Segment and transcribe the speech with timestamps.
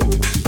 [0.00, 0.47] Ooh.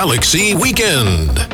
[0.00, 1.49] Galaxy Weekend.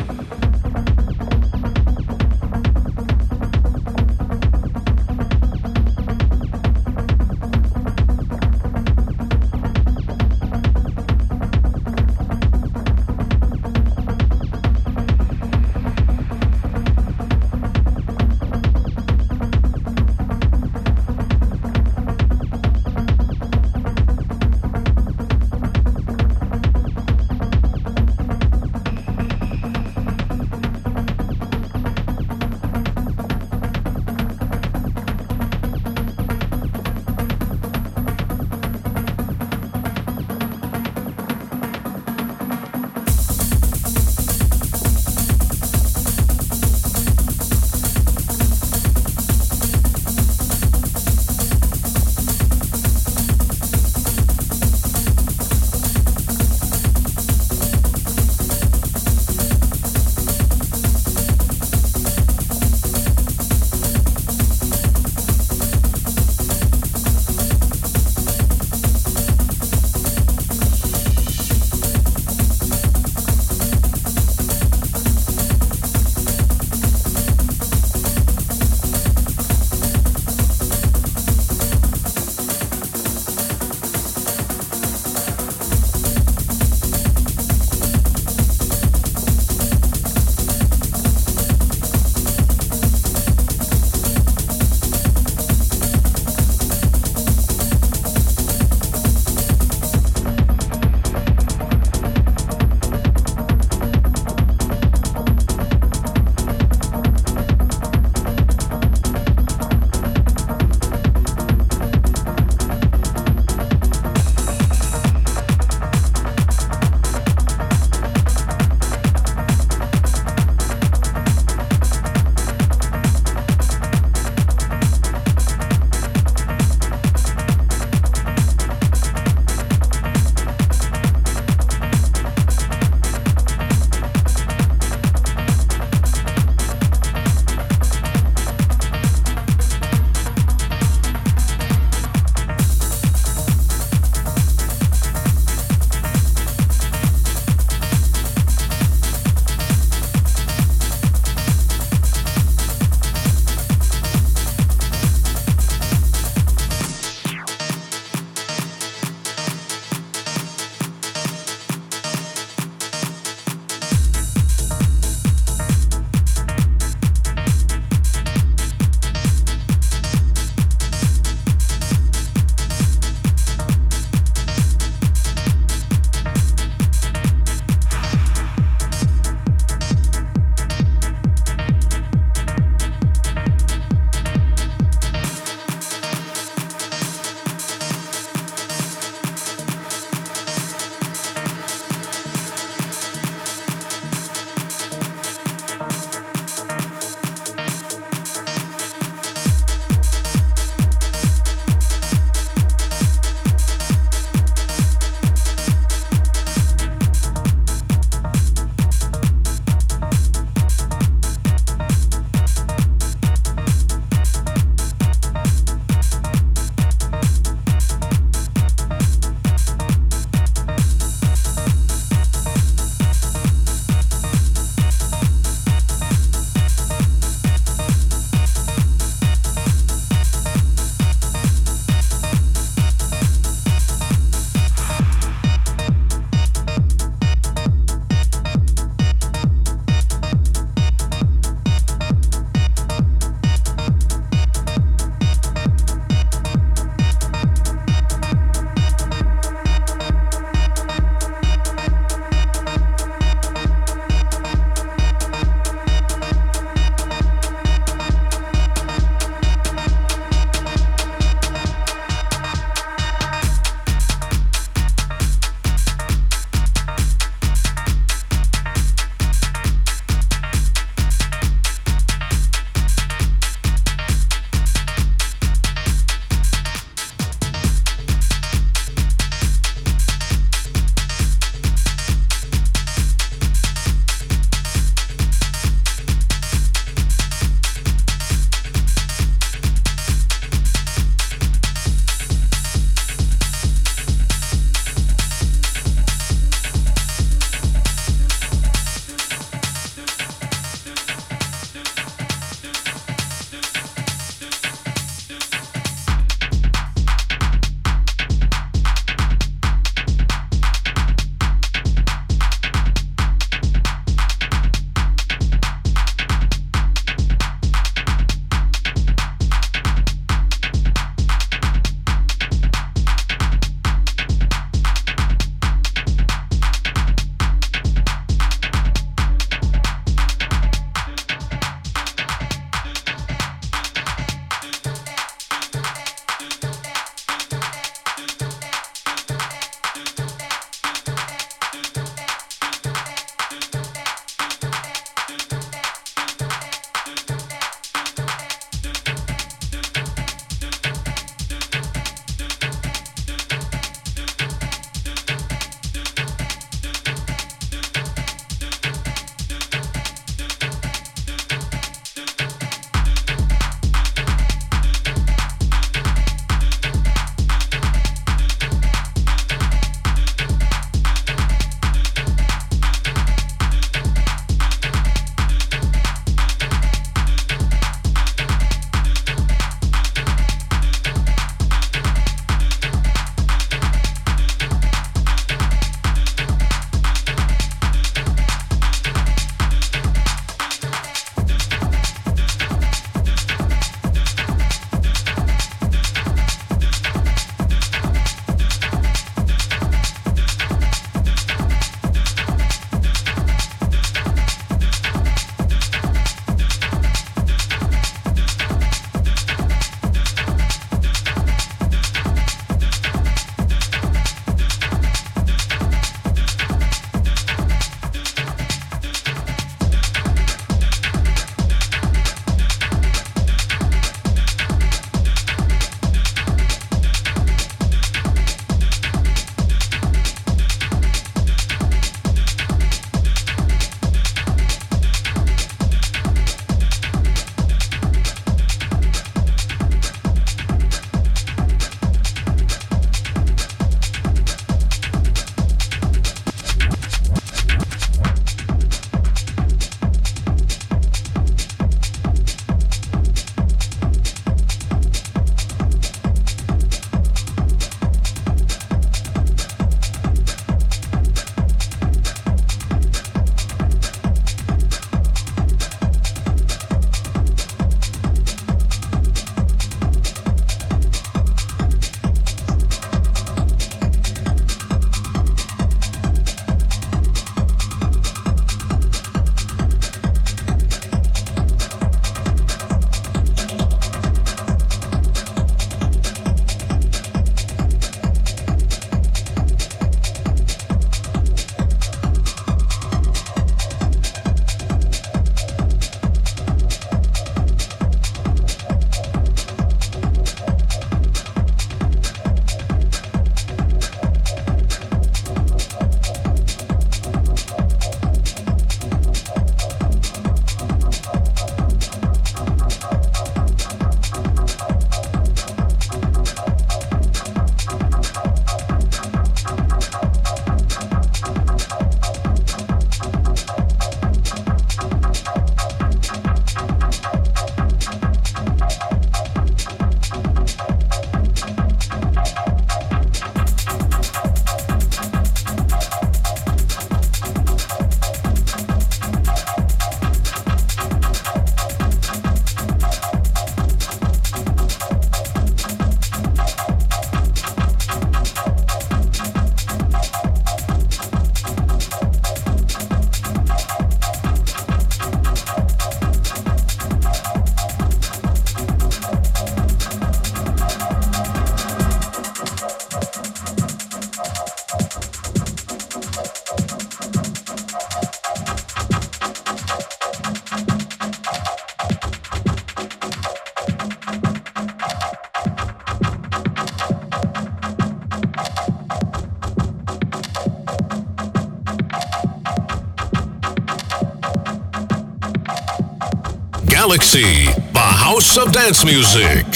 [587.37, 589.66] The house of dance music.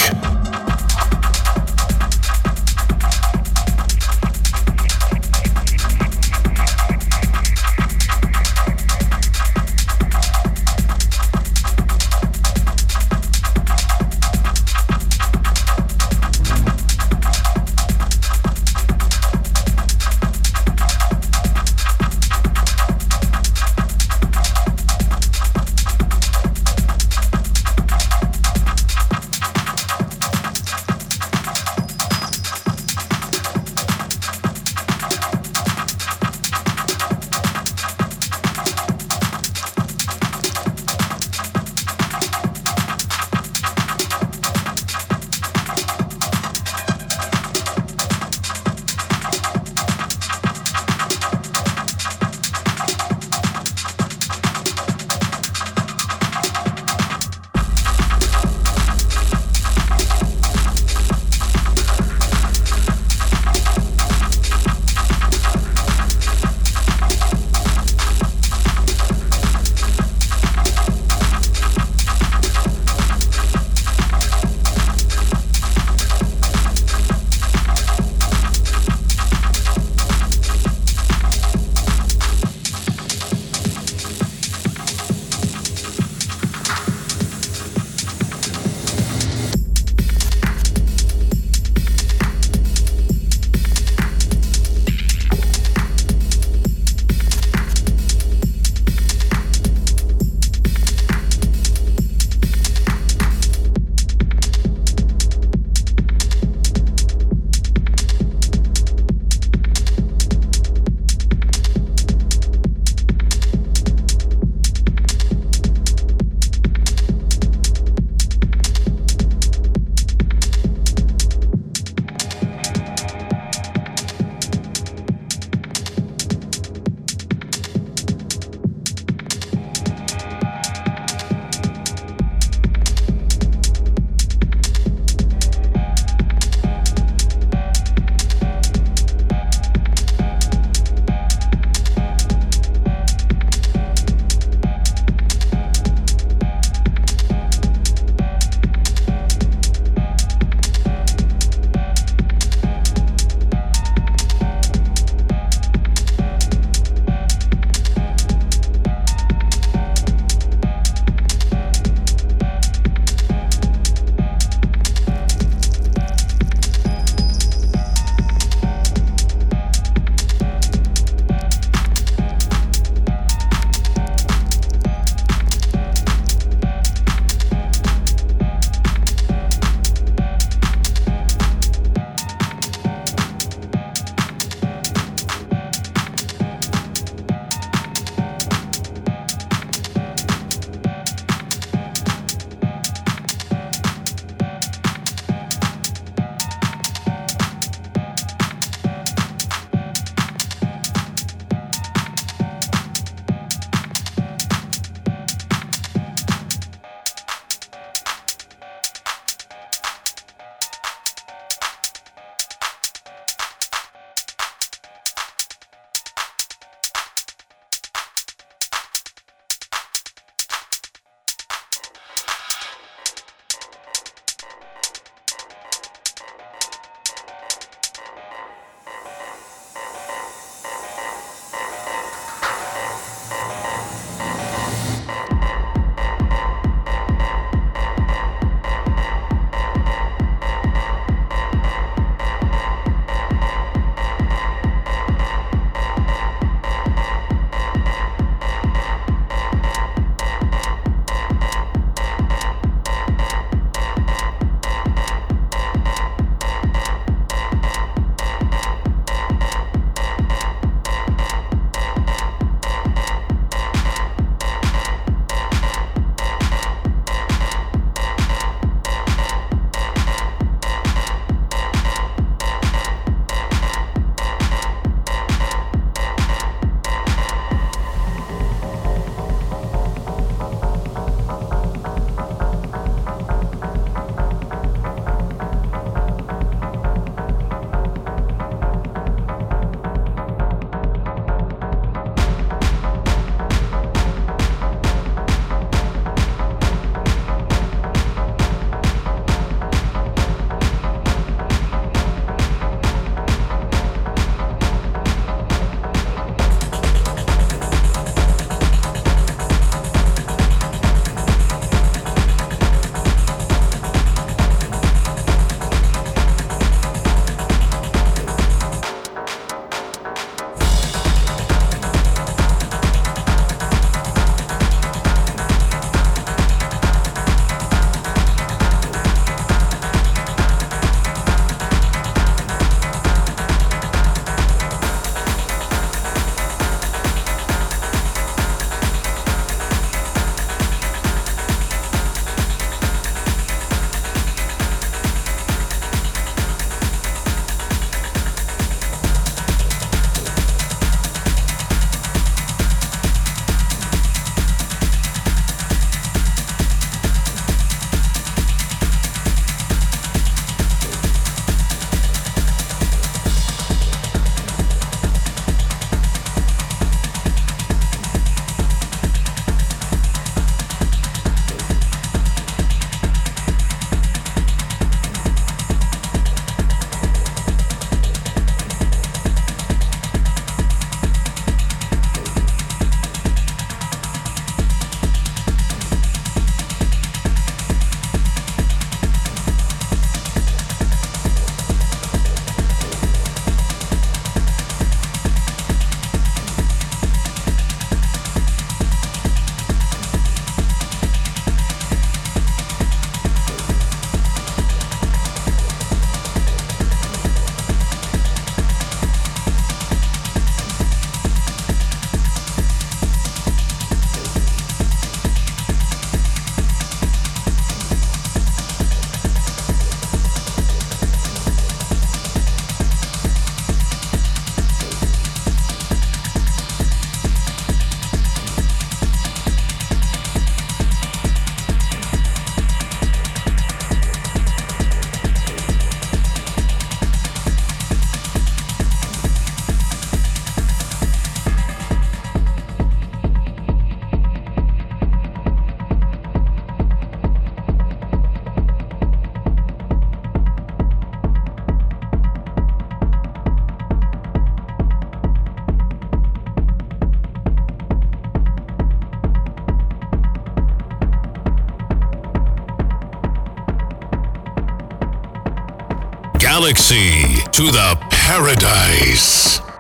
[466.61, 469.70] Galaxy to the paradise.